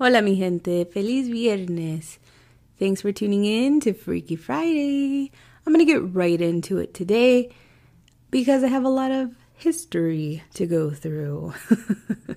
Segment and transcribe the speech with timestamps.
[0.00, 0.84] Hola, mi gente.
[0.86, 2.18] Feliz viernes.
[2.78, 5.30] Thanks for tuning in to Freaky Friday.
[5.64, 7.50] I'm going to get right into it today
[8.30, 11.54] because I have a lot of history to go through.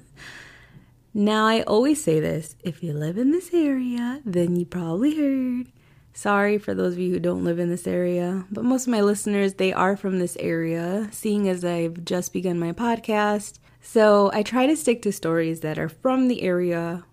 [1.19, 5.65] Now, I always say this if you live in this area, then you probably heard.
[6.13, 9.01] Sorry for those of you who don't live in this area, but most of my
[9.01, 13.57] listeners, they are from this area, seeing as I've just begun my podcast.
[13.81, 17.03] So I try to stick to stories that are from the area,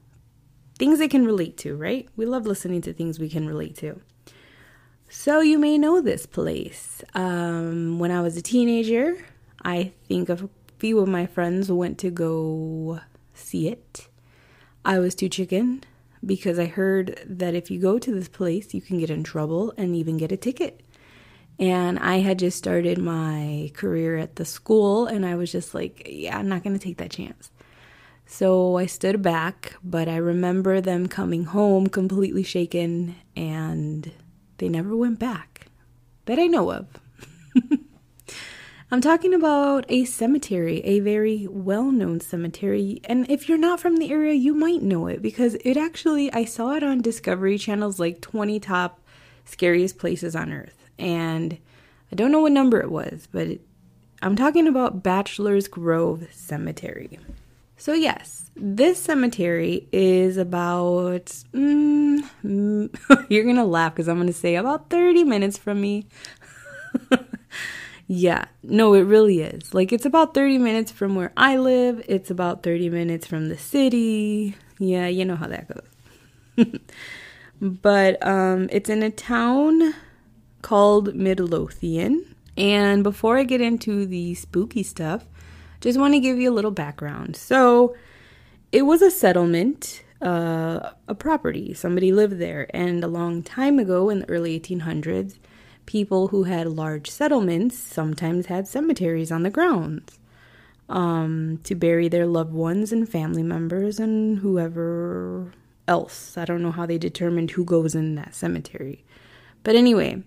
[0.84, 2.06] things I can relate to, right?
[2.14, 4.02] We love listening to things we can relate to.
[5.08, 7.02] So you may know this place.
[7.14, 9.16] Um, when I was a teenager,
[9.64, 13.00] I think a few of my friends went to go
[13.32, 14.08] see it.
[14.84, 15.84] I was too chicken
[16.22, 19.72] because I heard that if you go to this place, you can get in trouble
[19.78, 20.82] and even get a ticket.
[21.58, 26.06] And I had just started my career at the school, and I was just like,
[26.10, 27.50] yeah, I'm not going to take that chance.
[28.26, 34.10] So I stood back, but I remember them coming home completely shaken, and
[34.58, 35.66] they never went back
[36.26, 36.86] that I know of.
[38.90, 43.00] I'm talking about a cemetery, a very well known cemetery.
[43.04, 46.44] And if you're not from the area, you might know it because it actually, I
[46.44, 49.00] saw it on Discovery Channel's like 20 top
[49.44, 50.88] scariest places on earth.
[50.98, 51.58] And
[52.12, 53.60] I don't know what number it was, but it,
[54.22, 57.18] I'm talking about Bachelor's Grove Cemetery.
[57.76, 62.22] So, yes, this cemetery is about, mm,
[63.28, 66.06] you're going to laugh because I'm going to say about 30 minutes from me.
[68.06, 69.72] Yeah, no, it really is.
[69.72, 73.56] Like, it's about 30 minutes from where I live, it's about 30 minutes from the
[73.56, 74.56] city.
[74.78, 76.66] Yeah, you know how that goes.
[77.60, 79.94] but um, it's in a town
[80.60, 82.34] called Midlothian.
[82.56, 85.24] And before I get into the spooky stuff,
[85.84, 87.36] just want to give you a little background.
[87.36, 87.94] So,
[88.72, 91.74] it was a settlement, uh, a property.
[91.74, 92.66] Somebody lived there.
[92.74, 95.38] And a long time ago in the early 1800s,
[95.86, 100.18] people who had large settlements sometimes had cemeteries on the grounds
[100.88, 105.52] um, to bury their loved ones and family members and whoever
[105.86, 106.36] else.
[106.36, 109.04] I don't know how they determined who goes in that cemetery.
[109.62, 110.22] But anyway,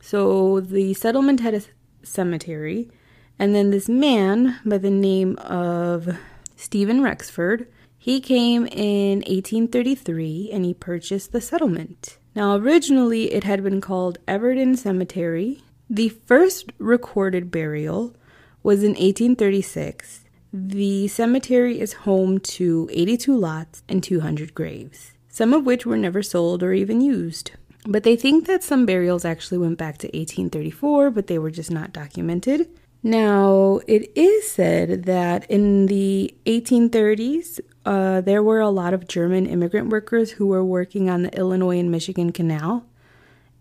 [0.00, 1.62] so the settlement had a
[2.02, 2.90] cemetery,
[3.38, 6.16] and then this man by the name of
[6.56, 7.66] Stephen Rexford,
[7.98, 12.18] he came in 1833 and he purchased the settlement.
[12.34, 15.62] Now, originally it had been called Everden Cemetery.
[15.88, 18.14] The first recorded burial
[18.62, 20.24] was in 1836.
[20.52, 26.22] The cemetery is home to 82 lots and 200 graves, some of which were never
[26.22, 27.52] sold or even used.
[27.86, 31.70] But they think that some burials actually went back to 1834, but they were just
[31.70, 32.68] not documented.
[33.02, 39.46] Now, it is said that in the 1830s, uh, there were a lot of German
[39.46, 42.84] immigrant workers who were working on the Illinois and Michigan Canal,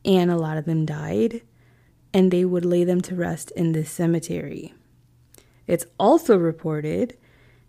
[0.04, 1.42] and a lot of them died,
[2.14, 4.74] and they would lay them to rest in this cemetery.
[5.68, 7.18] It's also reported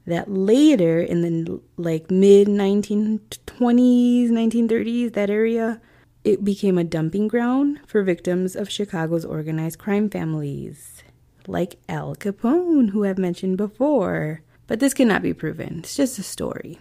[0.07, 5.81] that later in the like mid 1920s, 1930s, that area,
[6.25, 10.96] it became a dumping ground for victims of Chicago's organized crime families,
[11.49, 14.43] like Al Capone, who I've mentioned before.
[14.67, 15.81] But this cannot be proven.
[15.81, 16.79] It's just a story.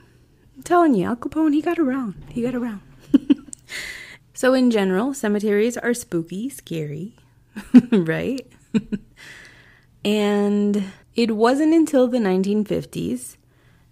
[0.55, 2.15] I'm telling you, Al Capone, he got around.
[2.29, 2.81] He got around.
[4.33, 7.15] so, in general, cemeteries are spooky, scary,
[7.91, 8.45] right?
[10.03, 10.83] and
[11.15, 13.37] it wasn't until the 1950s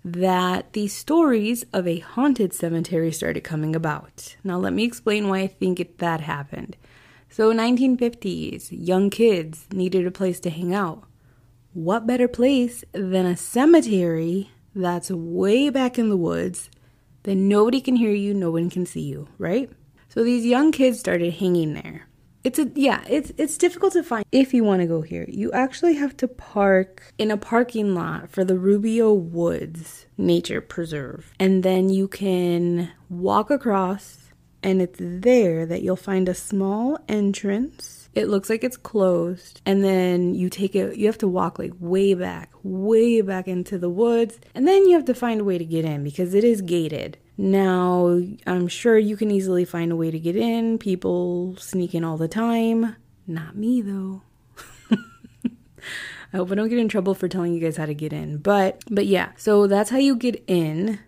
[0.06, 4.36] that the stories of a haunted cemetery started coming about.
[4.44, 6.75] Now, let me explain why I think it, that happened.
[7.33, 11.06] So, 1950s, young kids needed a place to hang out
[11.74, 16.69] what better place than a cemetery that's way back in the woods
[17.24, 19.71] that nobody can hear you, no one can see you, right?
[20.09, 22.07] So these young kids started hanging there.
[22.44, 25.25] It's a yeah, it's it's difficult to find if you want to go here.
[25.27, 31.33] You actually have to park in a parking lot for the Rubio Woods Nature Preserve.
[31.39, 34.23] And then you can walk across
[34.63, 39.83] and it's there that you'll find a small entrance it looks like it's closed, and
[39.83, 43.89] then you take it, you have to walk like way back, way back into the
[43.89, 46.62] woods, and then you have to find a way to get in because it is
[46.62, 47.18] gated.
[47.38, 50.77] Now, I'm sure you can easily find a way to get in.
[50.77, 52.95] People sneak in all the time.
[53.25, 54.21] Not me, though.
[54.92, 58.38] I hope I don't get in trouble for telling you guys how to get in.
[58.38, 61.00] But but yeah, so that's how you get in.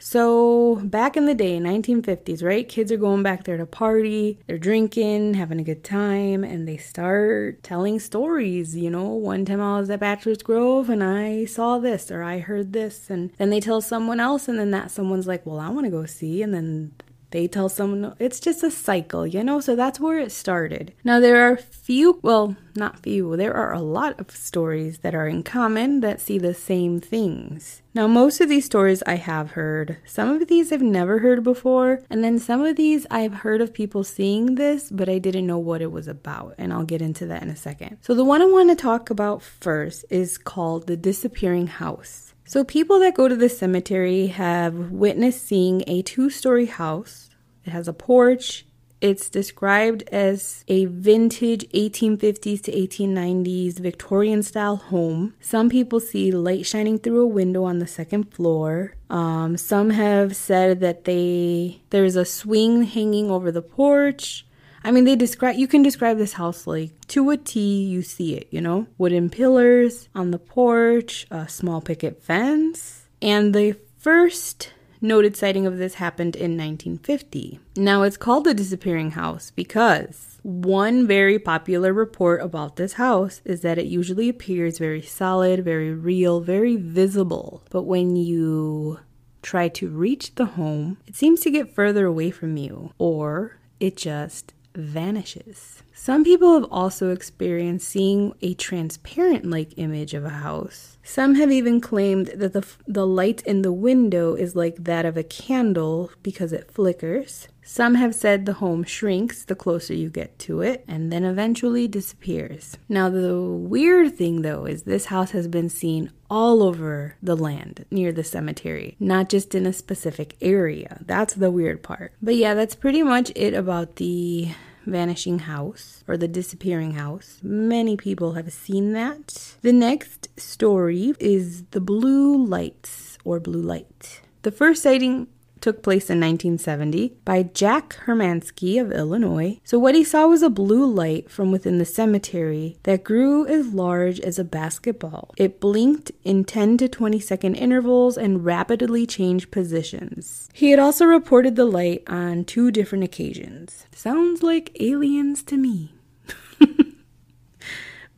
[0.00, 2.68] So, back in the day, 1950s, right?
[2.68, 6.76] Kids are going back there to party, they're drinking, having a good time, and they
[6.76, 8.76] start telling stories.
[8.76, 12.38] You know, one time I was at Bachelor's Grove and I saw this or I
[12.38, 15.68] heard this, and then they tell someone else, and then that someone's like, Well, I
[15.68, 16.92] want to go see, and then
[17.30, 19.60] they tell someone it's just a cycle, you know?
[19.60, 20.92] So that's where it started.
[21.04, 25.26] Now, there are few, well, not few, there are a lot of stories that are
[25.26, 27.82] in common that see the same things.
[27.94, 29.98] Now, most of these stories I have heard.
[30.06, 33.74] Some of these I've never heard before, and then some of these I've heard of
[33.74, 37.26] people seeing this, but I didn't know what it was about, and I'll get into
[37.26, 37.98] that in a second.
[38.02, 42.34] So, the one I want to talk about first is called The Disappearing House.
[42.48, 47.28] So, people that go to the cemetery have witnessed seeing a two story house.
[47.66, 48.64] It has a porch.
[49.02, 55.34] It's described as a vintage 1850s to 1890s Victorian style home.
[55.40, 58.94] Some people see light shining through a window on the second floor.
[59.10, 64.46] Um, some have said that they there's a swing hanging over the porch.
[64.84, 68.34] I mean, they describe, you can describe this house like to a T, you see
[68.34, 68.86] it, you know?
[68.96, 73.08] Wooden pillars on the porch, a small picket fence.
[73.20, 77.60] And the first noted sighting of this happened in 1950.
[77.76, 83.60] Now, it's called the disappearing house because one very popular report about this house is
[83.62, 87.62] that it usually appears very solid, very real, very visible.
[87.70, 89.00] But when you
[89.42, 93.96] try to reach the home, it seems to get further away from you, or it
[93.96, 95.82] just vanishes.
[95.92, 100.96] Some people have also experienced seeing a transparent like image of a house.
[101.02, 105.16] Some have even claimed that the, the light in the window is like that of
[105.16, 107.48] a candle because it flickers.
[107.62, 111.86] Some have said the home shrinks the closer you get to it and then eventually
[111.86, 112.78] disappears.
[112.88, 117.84] Now, the weird thing though is this house has been seen all over the land
[117.90, 121.00] near the cemetery, not just in a specific area.
[121.04, 122.12] That's the weird part.
[122.22, 124.52] But yeah, that's pretty much it about the
[124.90, 127.38] vanishing house or the disappearing house.
[127.42, 129.56] Many people have seen that.
[129.62, 134.22] The next story is the blue lights or blue light.
[134.42, 135.28] The first sighting
[135.60, 139.60] took place in 1970 by Jack Hermansky of Illinois.
[139.64, 143.74] So, what he saw was a blue light from within the cemetery that grew as
[143.74, 145.34] large as a basketball.
[145.36, 150.48] It blinked in 10 to 20 second intervals and rapidly changed positions.
[150.52, 153.86] He had also reported the light on two different occasions.
[153.92, 155.92] Sounds like aliens to me.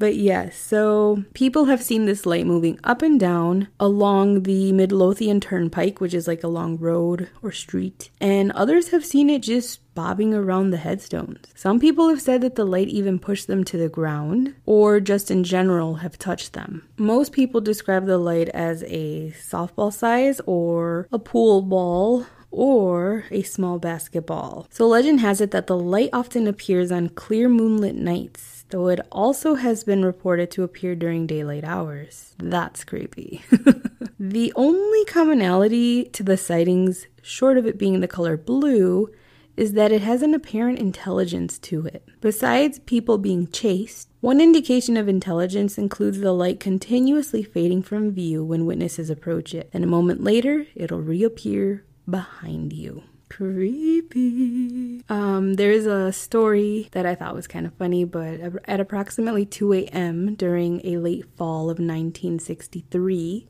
[0.00, 5.40] But yes, so people have seen this light moving up and down along the Midlothian
[5.40, 9.94] Turnpike, which is like a long road or street, and others have seen it just
[9.94, 11.48] bobbing around the headstones.
[11.54, 15.30] Some people have said that the light even pushed them to the ground, or just
[15.30, 16.88] in general have touched them.
[16.96, 23.42] Most people describe the light as a softball size or a pool ball or a
[23.42, 24.66] small basketball.
[24.70, 29.00] So legend has it that the light often appears on clear moonlit nights though it
[29.10, 32.34] also has been reported to appear during daylight hours.
[32.38, 33.42] That's creepy.
[34.18, 39.10] the only commonality to the sightings, short of it being the color blue,
[39.56, 42.06] is that it has an apparent intelligence to it.
[42.20, 48.44] Besides people being chased, one indication of intelligence includes the light continuously fading from view
[48.44, 53.02] when witnesses approach it, and a moment later, it'll reappear behind you.
[53.30, 55.02] Creepy.
[55.08, 59.72] Um, there's a story that I thought was kind of funny, but at approximately 2
[59.72, 60.34] a.m.
[60.34, 63.46] during a late fall of 1963,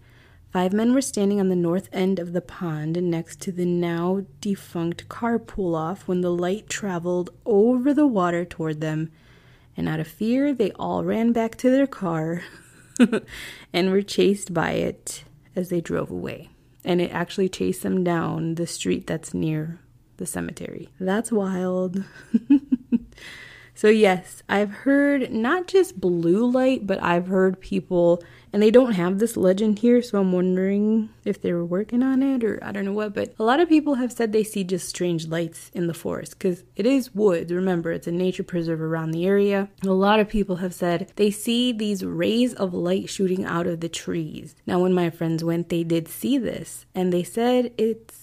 [0.52, 4.24] five men were standing on the north end of the pond next to the now
[4.42, 9.10] defunct car off when the light traveled over the water toward them,
[9.78, 12.42] and out of fear, they all ran back to their car
[13.72, 15.24] and were chased by it
[15.56, 16.50] as they drove away
[16.84, 19.80] and it actually chased them down the street that's near
[20.16, 20.88] the cemetery.
[20.98, 22.04] That's wild.
[23.80, 28.22] so, yes, I've heard not just blue light, but I've heard people
[28.52, 32.22] and they don't have this legend here, so I'm wondering if they were working on
[32.22, 33.14] it or I don't know what.
[33.14, 36.32] But a lot of people have said they see just strange lights in the forest
[36.32, 37.50] because it is woods.
[37.50, 39.70] Remember, it's a nature preserve around the area.
[39.82, 43.80] A lot of people have said they see these rays of light shooting out of
[43.80, 44.54] the trees.
[44.66, 48.19] Now, when my friends went, they did see this and they said it's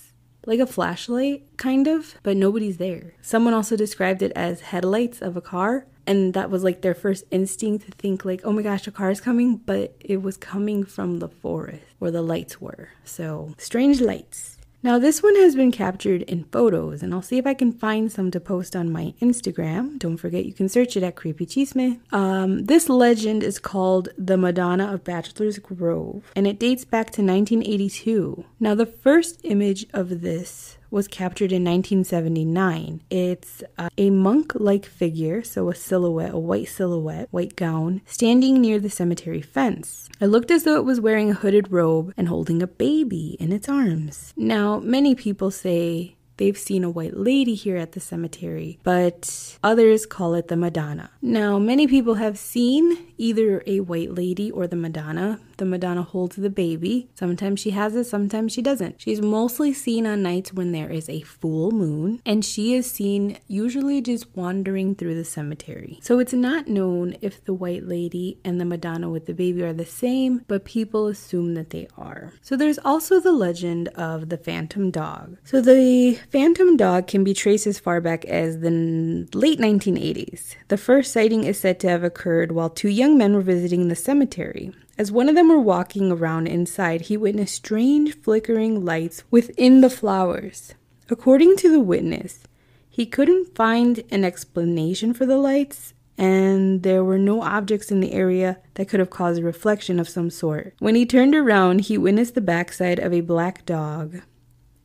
[0.47, 3.13] like a flashlight, kind of, but nobody's there.
[3.21, 7.25] Someone also described it as headlights of a car and that was like their first
[7.29, 10.83] instinct to think like oh my gosh a car is coming but it was coming
[10.85, 15.71] from the forest where the lights were so strange lights Now, this one has been
[15.71, 19.13] captured in photos, and I'll see if I can find some to post on my
[19.21, 19.97] Instagram.
[19.97, 21.99] Don't forget, you can search it at Creepy Chisme.
[22.13, 27.21] Um, this legend is called the Madonna of Bachelor's Grove, and it dates back to
[27.21, 28.45] 1982.
[28.59, 33.01] Now, the first image of this was captured in 1979.
[33.09, 38.61] It's uh, a monk like figure, so a silhouette, a white silhouette, white gown, standing
[38.61, 40.09] near the cemetery fence.
[40.19, 43.51] It looked as though it was wearing a hooded robe and holding a baby in
[43.51, 44.33] its arms.
[44.35, 50.05] Now, many people say they've seen a white lady here at the cemetery, but others
[50.05, 51.11] call it the Madonna.
[51.21, 55.39] Now, many people have seen either a white lady or the Madonna.
[55.57, 57.09] The Madonna holds the baby.
[57.15, 59.01] Sometimes she has it, sometimes she doesn't.
[59.01, 63.39] She's mostly seen on nights when there is a full moon, and she is seen
[63.47, 65.99] usually just wandering through the cemetery.
[66.01, 69.73] So it's not known if the white lady and the Madonna with the baby are
[69.73, 72.33] the same, but people assume that they are.
[72.41, 75.37] So there's also the legend of the phantom dog.
[75.43, 80.55] So the phantom dog can be traced as far back as the late 1980s.
[80.67, 83.87] The first sighting is said to have occurred while two young young men were visiting
[83.87, 84.73] the cemetery.
[84.97, 89.89] As one of them were walking around inside, he witnessed strange flickering lights within the
[89.89, 90.73] flowers.
[91.09, 92.43] According to the witness,
[92.89, 98.11] he couldn't find an explanation for the lights, and there were no objects in the
[98.11, 100.73] area that could have caused a reflection of some sort.
[100.79, 104.21] When he turned around, he witnessed the backside of a black dog,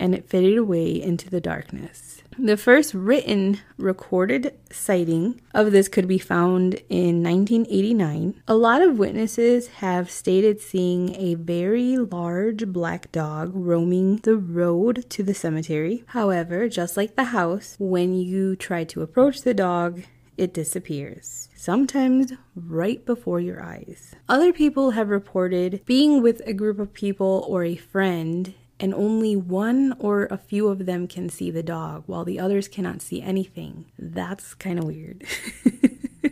[0.03, 2.23] and it faded away into the darkness.
[2.37, 8.43] The first written recorded sighting of this could be found in 1989.
[8.49, 15.09] A lot of witnesses have stated seeing a very large black dog roaming the road
[15.11, 16.03] to the cemetery.
[16.09, 20.03] However, just like the house, when you try to approach the dog,
[20.37, 24.17] it disappears, sometimes right before your eyes.
[24.29, 29.37] Other people have reported being with a group of people or a friend and only
[29.37, 33.23] one or a few of them can see the dog while the others cannot see
[33.23, 33.87] anything.
[33.97, 35.23] That's kind of weird.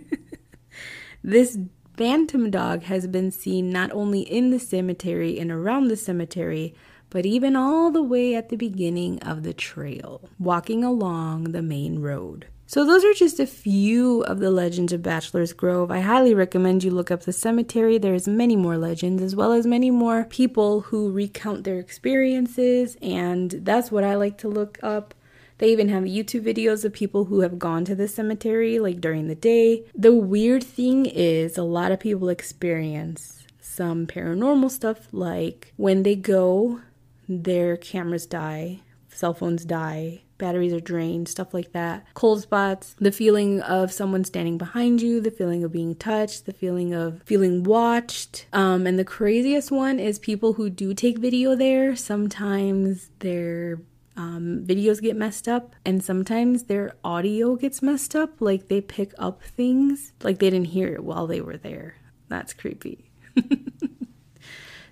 [1.23, 1.57] this
[1.97, 6.75] phantom dog has been seen not only in the cemetery and around the cemetery,
[7.09, 12.01] but even all the way at the beginning of the trail, walking along the main
[12.01, 12.49] road.
[12.71, 15.91] So, those are just a few of the legends of Bachelor's Grove.
[15.91, 17.99] I highly recommend you look up the cemetery.
[17.99, 23.51] There's many more legends, as well as many more people who recount their experiences, and
[23.51, 25.15] that's what I like to look up.
[25.59, 29.27] They even have YouTube videos of people who have gone to the cemetery, like during
[29.27, 29.83] the day.
[29.93, 36.15] The weird thing is, a lot of people experience some paranormal stuff, like when they
[36.15, 36.83] go,
[37.29, 38.83] their cameras die,
[39.21, 42.07] cell phones die, batteries are drained, stuff like that.
[42.15, 46.55] Cold spots, the feeling of someone standing behind you, the feeling of being touched, the
[46.55, 48.47] feeling of feeling watched.
[48.53, 51.95] Um, and the craziest one is people who do take video there.
[51.95, 53.83] Sometimes their
[54.17, 58.41] um, videos get messed up, and sometimes their audio gets messed up.
[58.41, 61.97] Like they pick up things like they didn't hear it while they were there.
[62.29, 63.11] That's creepy.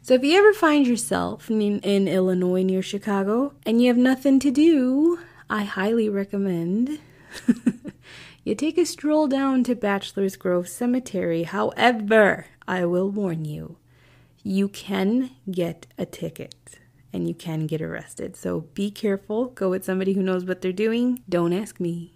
[0.09, 4.41] So if you ever find yourself in, in, Illinois near Chicago and you have nothing
[4.41, 5.19] to do,
[5.51, 6.99] I highly recommend
[8.43, 11.43] you take a stroll down to Bachelor's Grove Cemetery.
[11.43, 13.77] However, I will warn you,
[14.43, 16.79] you can get a ticket
[17.13, 18.35] and you can get arrested.
[18.35, 19.49] So be careful.
[19.49, 21.23] Go with somebody who knows what they're doing.
[21.29, 22.15] Don't ask me.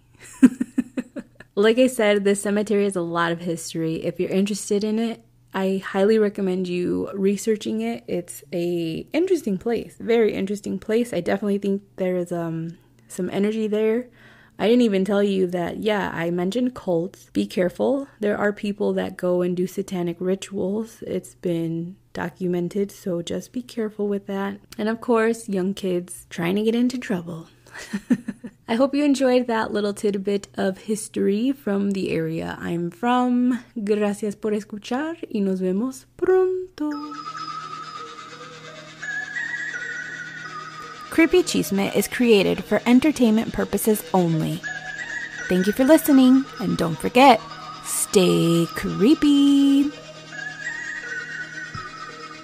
[1.55, 4.03] like I said, this cemetery has a lot of history.
[4.03, 5.23] If you're interested in it,
[5.53, 8.03] I highly recommend you researching it.
[8.07, 11.13] It's a interesting place, very interesting place.
[11.13, 14.07] I definitely think there is um some energy there.
[14.59, 17.29] I didn't even tell you that, yeah, I mentioned cults.
[17.33, 18.07] Be careful.
[18.19, 21.03] There are people that go and do satanic rituals.
[21.07, 24.59] It's been documented, so just be careful with that.
[24.77, 27.49] And of course, young kids trying to get into trouble.
[28.65, 33.59] I hope you enjoyed that little tidbit of history from the area I'm from.
[33.75, 36.89] Gracias por escuchar y nos vemos pronto.
[41.09, 44.61] Creepy Chisme is created for entertainment purposes only.
[45.49, 47.39] Thank you for listening, and don't forget,
[47.83, 49.91] stay creepy.